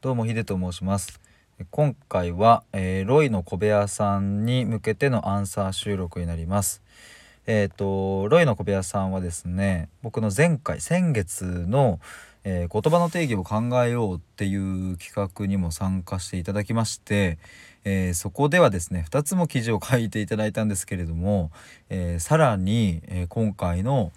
[0.00, 1.20] どうもヒデと申します。
[1.72, 6.82] 今回は、えー、ロイの小部屋さんに向けてのアンサー収録になります。
[7.48, 11.98] えっ、ー、とロイの小部屋さんはですね僕の前回先月の、
[12.44, 14.54] えー、言葉の定義を考えようってい
[14.92, 17.38] う企画にも参加していただきまして、
[17.82, 21.50] えそこではですね2つも記事を書いていただいたんですけれども、
[21.90, 24.12] えさらに、え今回の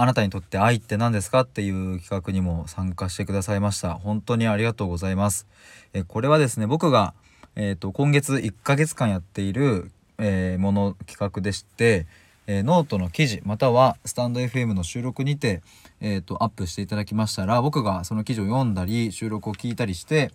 [0.00, 3.94] あなたにとって愛って何ですかっていう企画にも参加してくださいました。
[3.94, 5.46] 本当にありがとうございます。
[5.92, 7.14] えこれはですね僕が
[7.56, 12.06] えーと、今月1ヶ月間やっている、えー、もの企画でして、
[12.46, 15.62] えー、ノートの記事またはスタンド FM の収録にて、
[16.00, 20.30] えーとアップしていただきましたら僕がその記事を読んだり収録を聞いたりして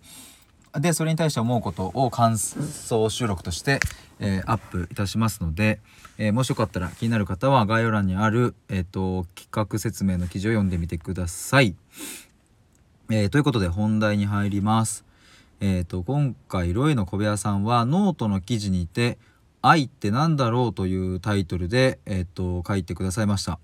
[0.80, 3.80] でそれに対して思うことを感想収録として、
[4.18, 5.80] えー、アップいたしますので、
[6.18, 11.74] えー、もしよかったら気になる方は概要欄にある、えーと、企画説明の記事を読んでみてください。
[13.10, 15.04] えー、ということで本題に入ります。
[15.60, 19.18] えーと、今回ロイの小部屋さんはノートの記事にて
[19.62, 23.58] 「愛って何だろう?」というタイトルで、えーと、書いてくださいました。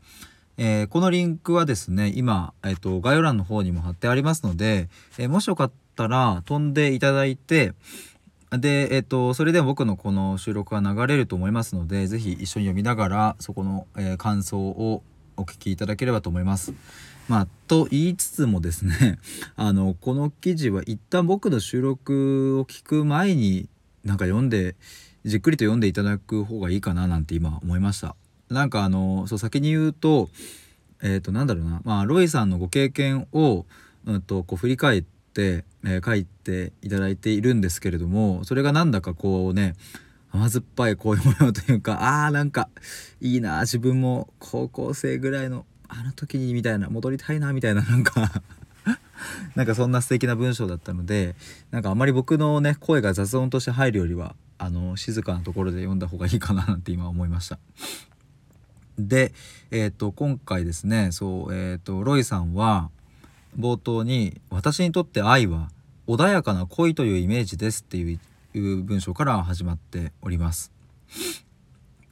[0.59, 7.75] えー、このリンクはですね今、えーと、概要欄の方にも貼ってありますので、えー、もしよかったら飛んでいただいて
[8.59, 15.03] で、えっと、それで僕のこの収録が流れると思いますので、是非一緒に読みながら、そこの、えー、感想を
[15.37, 16.75] お聞きいただければと思います。
[17.29, 19.19] まあ、と言いつつもですね、
[19.57, 23.69] あの、この記事は一旦僕の収録を聞く前に、
[24.05, 24.77] なんか読んで、
[25.25, 28.17] じっくりと読んでいただく方がいいかななんて今思いました。
[28.51, 30.29] なんかあの、そう先に言うと、
[31.03, 33.65] えっ、ー、と、なんだろうな、まあ、ロイさんのご経験を、
[34.05, 35.09] うんと、こう振り返って、
[35.41, 39.75] えー、書いていただいているんですけれどもそれがなんだかこうね
[40.31, 42.69] 甘酸っぱいこういう模様というかあーなんか
[43.21, 48.43] いいな自分も高校生ぐらいのあの時にみたいな戻りたいなみたいな なんか
[49.55, 51.37] なんかそんな素敵な文章だったので
[51.71, 57.59] なんかあまり僕のね声が雑音として入るよりはあの静かなところで読んだ方がいいかななんて今思いました。
[58.99, 59.33] で、
[59.71, 62.91] えーと、今回ですねそう、えーとロイさんは
[63.59, 65.71] 冒頭に「私にとって愛は
[66.07, 68.19] 穏やかな恋というイメージです」ってい
[68.55, 70.73] う文章から始まっております。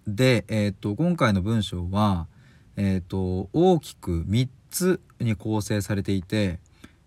[0.06, 2.26] で、えーと、今回の文章は、
[2.76, 6.58] えーと、大きく3つに構成されていて、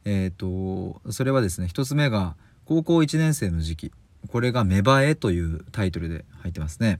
[0.06, 3.92] えーと、それはですね1つ目が高校1年生の時期
[4.28, 7.00] これが「芽生え」というタイトルで入ってますね。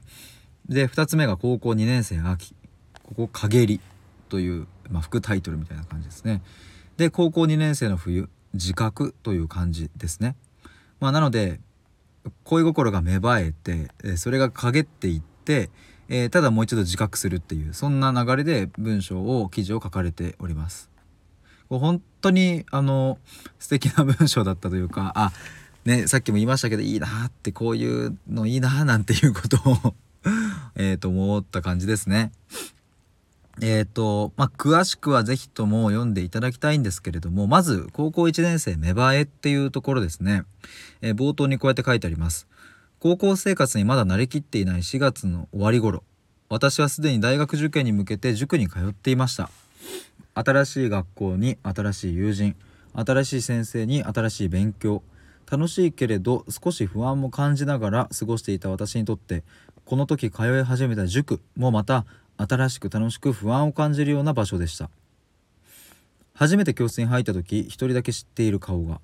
[0.68, 2.54] で2つ目が高校2年生秋
[3.02, 3.80] ここ「陰り」
[4.28, 6.42] という、まあ、副タイトルみたいな感じですね。
[6.96, 10.36] で高校2年生の冬自覚という感じですね。
[11.00, 11.60] まあ、なので
[12.44, 15.70] 恋心が芽生えてそれが陰っていって、
[16.08, 20.90] えー、ただもう一度自覚するっていうそんな流れで文章を記事を書かれております。
[21.68, 23.18] 本当にあの
[23.58, 25.32] 素敵な文章だったというかあ
[25.84, 29.56] ねさっきも言いましたけどいいなってこういうのいいななんていうこと
[29.88, 29.94] を
[30.76, 32.32] えと思った感じですね。
[33.60, 40.42] えっ、ー、と、まあ、詳しくは是非とも読んでいただきたいんですけれども、まず、高校1年生芽生えっていうところですね。
[41.02, 42.48] えー、冒頭にこうやって書いてあります。
[42.98, 46.02] 高校生活にまだ慣れきっていない4月の終わり頃、
[46.48, 49.50] 私はすでに大学受験に向けて塾に通っていました。
[50.34, 52.56] 新しい学校に新しい友人、
[52.94, 55.02] 新しい先生に新しい勉強、
[55.50, 59.44] 楽しいけれど少し不安も感じながら過ごしていた私にとって
[59.84, 62.06] この時通い始めた塾もまた
[62.36, 64.90] 新しく楽しく不安を感じるような場所でした。
[66.34, 69.00] 初めて教室に入った時一人だけ知っている顔が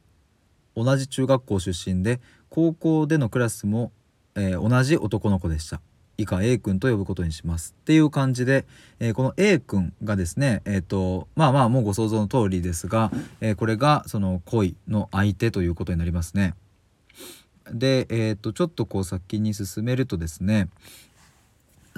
[0.74, 3.92] 同じ中学校出身で高校でのクラスも、
[4.34, 5.80] えー、同じ男の子でした。
[6.16, 8.66] 以下 A 君と呼ぶことにしますっていう感じで、
[8.98, 13.10] えー、この A 君がですねえっ、ー、とまあまあもうご想像の通りですが、
[13.40, 16.54] えこれがその恋の相手ということになりますね。
[17.72, 20.68] でえっ、とちょっとこう先に進めるとですね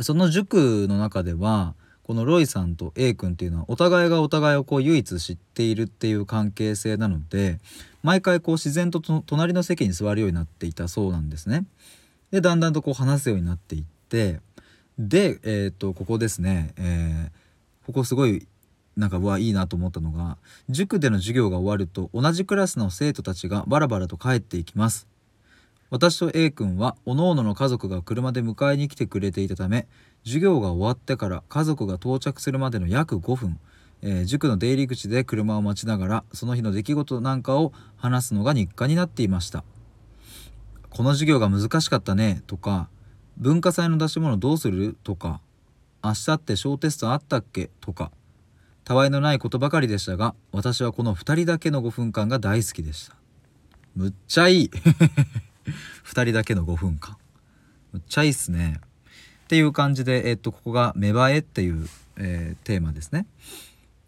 [0.00, 7.58] その塾の中ではこのロイさんと A 君っていうのはお互いがお互いをこう唯一知っているっていう関係性なので
[8.02, 11.64] 毎回こう自然と隣の席に座るようになっていたそうなんですね。
[12.30, 14.40] でだんだんとこう話すようになっていって
[14.98, 18.46] で、えー、とここですね、えー、ここすごい
[18.96, 20.38] なんかうわいいなと思ったのが
[20.68, 25.11] 塾での授業が終わると同じクラスの生徒たちがバラバラと帰っていきます。
[25.92, 29.86] 私と A 君は各々の家族が車で迎えに来てくれていたため
[30.24, 33.60] 授業が終わってから家族が到着するまでの約5分、
[34.00, 39.64] えー、塾の出入り口で車を待ちながらその日の出来事なんかを話すのが日課になっていました。
[40.88, 42.88] この授業が難しかったねとか
[43.36, 44.96] 文化祭の出し物どうする？
[45.04, 45.42] とか
[46.02, 47.68] 明日って小テストあったっけ？
[47.82, 48.10] とか
[48.84, 53.14] たわいのないことばかりでしたが私はこの2人だけの5分間が大好きでした。
[53.94, 54.70] むっちゃいい。
[56.04, 57.16] 2人だけの5分間。
[57.92, 58.80] むっちゃいいっすね。
[59.44, 61.86] っていう感じで、えっと、ここが「芽生え」っていう、
[62.16, 63.26] えー、テーマですね。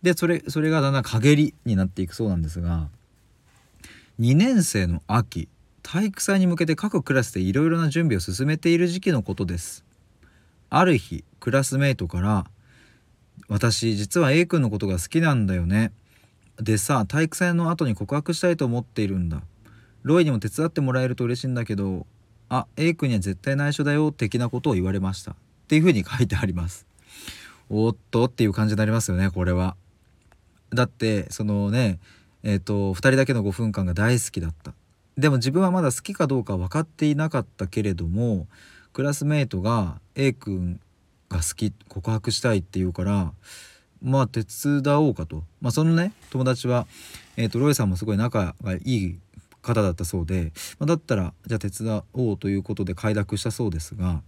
[0.03, 2.89] でそれそれがだんだん陰りになっていくそうなんですが
[4.21, 5.49] 2年生の秋
[5.83, 9.85] 体育祭に向けて各クラスでいろいろな準備を進めている時期のことです。
[10.71, 12.47] ある日クラスメイトから
[13.49, 15.93] 「私実は A 君のことが好きなんだよね」
[16.57, 19.43] でさ体育祭の後に告白したいと思っているんだ。
[20.05, 22.07] ロイにも手伝ってもらえると嬉しいんだけど
[22.49, 25.33] あ A 君には絶対内緒だよ的なことを言われました。
[25.33, 25.35] っ
[25.67, 26.87] ていうふうに書いてあります。
[27.71, 29.77] おっとっていう感じになりますよねこれは。
[30.71, 31.99] だってそのね
[32.43, 34.75] えっ、ー、と2人だけの5分間が大好きだった。
[35.17, 38.47] でも自分はまだ好きかどうか分かっていなかったけれども
[38.93, 40.81] クラスメートが A 君
[41.29, 43.33] が好き告白したいって言うから
[44.03, 46.87] まあ手伝おうかと、まあ、そのね友達は、
[47.37, 49.19] えーと、ロイさんもすごい仲がいい
[49.65, 54.23] 方だったそうで、まあ、だったらじゃあ手伝おうということで快諾したそうですが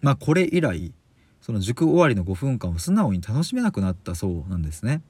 [0.00, 0.92] まあこれ以来
[1.40, 5.02] その塾終わりの5分間を素直に楽しめなくなったそうなんですね。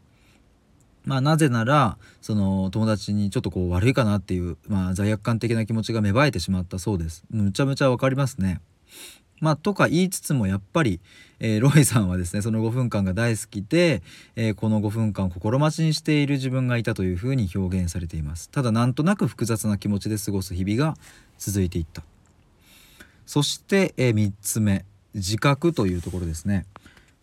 [1.04, 7.24] まあ、なぜならその友達にちょっとこう悪いかなっていう、まあ、罪悪感的な気持ちが芽生えてしまったそうです。
[7.30, 8.60] むちゃむちゃわかりますね。
[9.40, 11.00] まあ、とか言いつつもやっぱり、
[11.40, 14.02] えー、ロイさんはですねその5分間が大好きで、
[14.36, 18.48] えー、この5分間心待ちにしている自分がいたというふうに表現されています。
[18.50, 20.96] ただなんとなく複雑な気持ちで過ごす日々が
[21.38, 22.02] 続いていった。
[23.26, 24.84] そして、えー、3つ目
[25.14, 26.66] 自覚というところですね、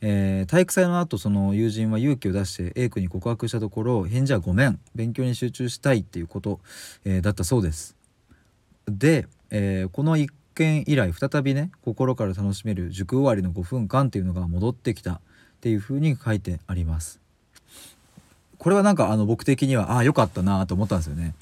[0.01, 4.79] え体育祭の後その友人は勇気を出して A 君に告白したところ返事はごめん。
[4.95, 6.59] 勉強に集中したいっていうこと、
[7.05, 7.95] えだったそうです。
[8.87, 10.27] で、えこの1
[10.61, 15.19] 見以来再びね心から楽しめる塾終わりの5分間っていうのが戻ってきたっ
[15.61, 17.19] ていうふうに書いてあります。
[18.57, 21.33] これはなんかあの僕的にはああ良かったなと思ったんですよね。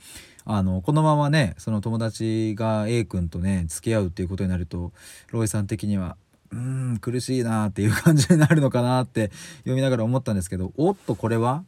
[0.46, 4.94] あのこのままねその友達が A 君とね付き合うっていうことになると
[5.32, 6.16] ロイさん的には
[6.52, 11.64] うん苦しいなっていう感じになるのかなって読みながら思ったんですけどおっとこれは？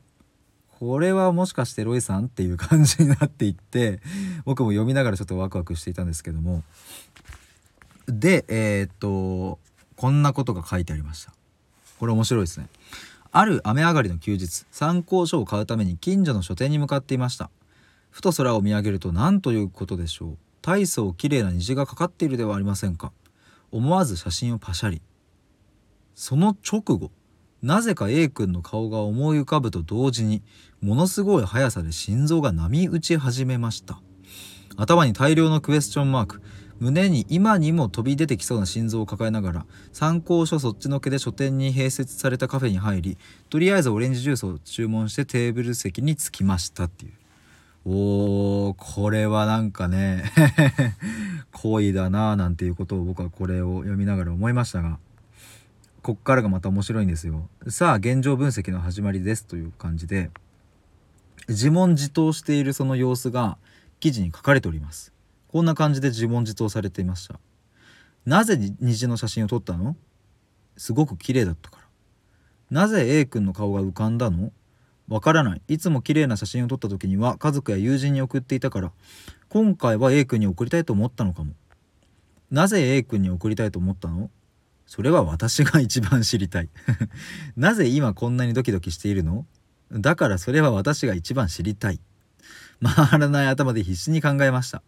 [0.79, 3.99] これはもしかしてロイさんっていう感じになっていって
[4.45, 6.63] 僕も読みながらちょっとワクワクしていたんですけども
[8.07, 9.59] でえー、っと
[9.95, 11.33] こんなことが書いてありました。
[11.99, 12.67] これ面白いですね。
[13.31, 17.49] ある雨上がりの休日参考書を買うために近所の書店に向かっていました。
[18.09, 20.37] ふと空を見上げると何ということでしょう。
[20.61, 23.11] 大層綺麗な虹がかかっているではありませんか。
[23.71, 25.01] 思わず写真をパシャリ。
[26.15, 27.11] その直後
[27.61, 30.41] なぜか A 君の顔が思い浮かぶと同時に
[30.81, 34.01] ものすごい速さで心臓が波打ち始めました。
[34.77, 36.41] 頭に大量のクエスチョンマーク。
[36.81, 43.17] 胸に今にも飛び出てきそうな心臓を抱えながら参考書そっちのけで書店に併設されたカフェに入り
[43.51, 47.11] とりあえずオレンジジュースを注文してテーブル席に着きましたっていう。
[47.83, 50.31] おーこれはなんかね
[51.51, 54.99] 恋だなぁなんていうことを僕はこれを読みながら思いましたが
[56.03, 57.47] こっからがまた面白いんですよ。
[57.67, 60.31] さあ現状分析の始まりですという感じで
[61.47, 63.57] 自問自答しているその様子が
[63.99, 65.13] 記事に書かれております。
[65.51, 67.39] こんな感じで自問自答されていました。
[68.25, 69.97] なぜ虹の写真を撮ったの？
[70.77, 71.83] すごく綺麗だったから。
[72.69, 74.53] なぜ A 君の顔が浮かんだの？
[75.09, 75.61] わからない。
[75.67, 78.93] いつも綺麗な写真を撮った時には家族や友人に送っていたから
[79.49, 81.53] 今回は A 君に送りたいと思ったのかも。
[82.49, 84.29] なぜ A 君に送りたいと思ったの？
[84.85, 86.69] それは私が一番知りたい。
[87.57, 89.45] なぜ今こんなにドキドキしているの？
[89.91, 91.99] だからそれは私が一番知りたい。
[92.81, 94.81] 回らない頭で必死に考えました。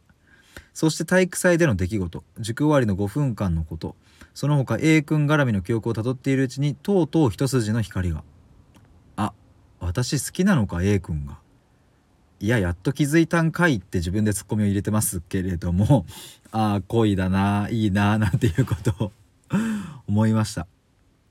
[0.74, 3.96] そして体育祭での出来事塾終わりの5分間のこと。
[4.34, 8.24] その他 A 君絡みの記憶をたどっているうちにとうとう一筋の光が。
[9.16, 9.34] あ
[9.80, 11.38] 私好きなのか A 君が。
[12.40, 16.06] いややっと気づいたんかいって自分でツッコミを入れてますけれども
[16.52, 19.12] ああ恋だないいななんていうことを
[20.08, 20.68] 思いました。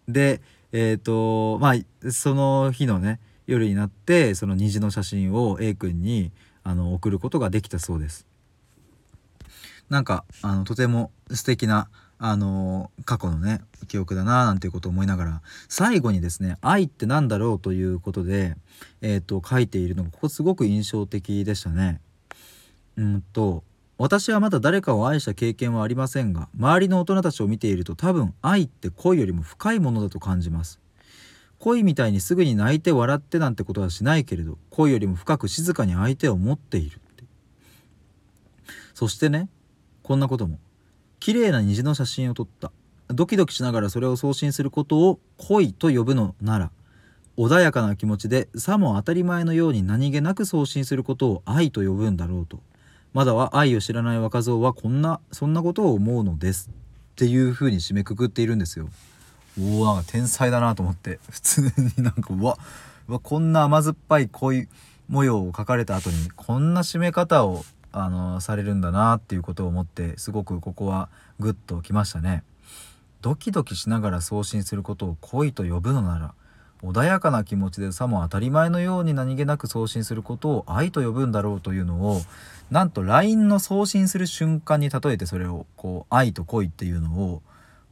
[0.09, 6.31] でえっ、ー、とまあその日のね夜になってその虹の写真を A 君に
[6.63, 8.27] あの送ることができたそうです。
[9.93, 18.57] なんかあのとても素敵なあの過去のね記憶だななんていうことを思いながら最後にですね「愛って何だろう?」ということで、
[19.03, 22.01] えーと、書いているのがここすごく印象的でしたね。
[22.97, 23.65] うんと
[23.99, 30.81] 私はまだ誰かを愛した経験はありませんが周りの大人たちを見ていると多分愛って恋よりも深いものだと感じます
[31.59, 37.25] 恋みたいにすぐに泣いて笑ってなんてことはしないけれど恋よりも深く静かに相手を持っているって
[38.95, 39.49] そしてね
[40.03, 40.59] こんなことも。
[41.21, 42.73] 綺麗な虹の写真を撮った。
[43.09, 46.71] ドキドキしながらそれを送信することを恋と呼ぶのなら
[47.37, 52.61] 穏やかな気持ちでさも当たり前のように何気なく送信することを愛と呼ぶんだろうと。
[53.15, 56.71] まだは愛を知らない若造はこんなそんなことを思うのです。
[57.13, 58.89] っていう風に締めくくっているんですよ。
[59.61, 61.21] おおなんか天才だなと思って。
[61.31, 61.61] 普通
[61.97, 62.59] になんかうわ
[63.09, 64.69] うわこんな甘酸っぱい恋
[65.09, 71.09] 模様を描かれた後にこんな締め方をあのされるんだなっていうことを思ってすごくここは
[71.39, 72.43] グッときましたね。
[73.21, 76.35] ドキドキしながら送信することを恋と呼ぶのなら
[76.83, 82.21] 穏やかな気持ちでさも当たり前のように何気なく送信することを愛と呼ぶんだろうというのを
[82.73, 87.43] なんと LINE の送信する瞬間に例えてそれをこう愛と恋っていうのを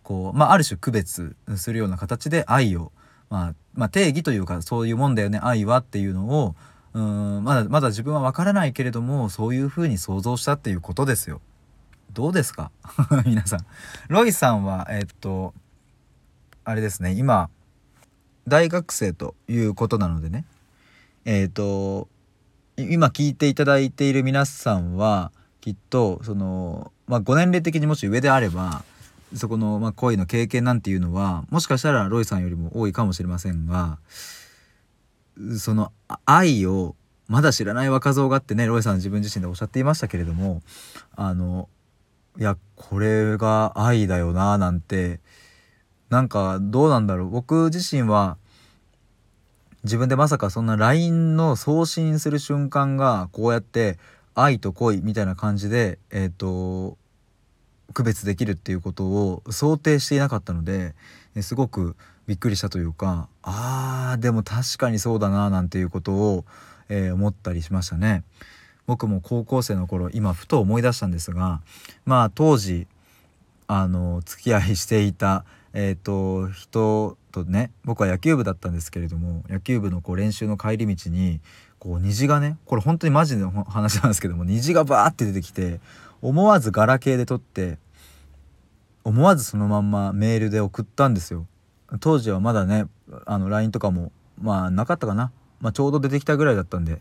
[0.02, 2.90] こう、まあ、ある種区別するような形で愛を、
[3.28, 6.56] まあ、まあ、定義というかそういうもんだよね愛はっていうのを
[6.92, 11.40] うんまだまだ自分は分からないけれどもそういうふうに想像したっていうことですよ。
[12.12, 12.70] どうですか？
[13.26, 13.66] 皆さん。
[14.08, 15.54] ロイさんはえっと
[16.64, 17.48] あれですね今
[18.48, 20.44] 大学生ということなのでね
[21.24, 22.08] えっ、と
[22.76, 25.30] 今聞いていただいている皆さんは
[25.60, 28.82] きっとその、まあ、ご年齢的にもし上であれば
[29.36, 33.98] そこの、まあ、恋の経験なんていうのはもしかしたらロイさんよりも多いかもしれませんが
[35.58, 35.92] その
[36.24, 36.94] 愛を
[37.28, 40.62] まだ知らない若造がってねロイさん自分自身でおっしゃっていましたけれども
[41.14, 41.68] あの
[42.38, 45.20] いやこれが愛だよななんて
[46.10, 47.30] なんかどうなんだろう。
[47.30, 48.36] 僕自身は
[49.84, 53.98] 自分でまさかそんな LINE の送信する瞬間がこうやって
[54.34, 56.98] 愛と恋みたいな感じでえっ、ー、と
[57.94, 60.94] 区別できるっていうことを想定していなかったので
[61.40, 61.96] すごく
[62.30, 66.44] びっくりしたというかあーでも確かにそうだななんていうことを、
[66.88, 68.22] えー、思ったりしましたね。
[68.86, 71.60] 僕も高校生の頃今ふと思い出したんですが
[72.04, 72.86] まあ当時
[73.66, 81.40] あの付き合いしていた、えーと、人とね僕は野球部だったんですけれども野球部のこう練習の帰り道に
[81.80, 85.80] こう虹がねこれ本当にマジの話なんですけども虹がバーって出てきて
[86.22, 87.78] 思わずガラケーで撮って
[89.02, 91.46] 思わずそのまんまメールで送ったんですよ
[91.98, 92.86] 当時はまだね
[93.26, 97.00] あの LINE とかもまあなかったかな、まあ、ちょうど出てきたぐらいだったんで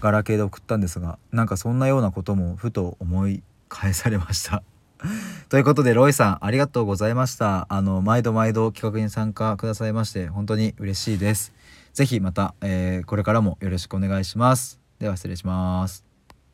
[0.00, 4.62] ガラケーで送ったんですがなんかそんなようなこともふと思い返されました。
[5.48, 7.66] ということでロイさんありがとうございました。
[7.68, 11.52] あの毎度毎度企画に参加くださいまして本当に嬉しいです。
[11.92, 14.80] 是非また、えー、これからもよろしくお願いします。
[14.98, 16.03] では失礼します。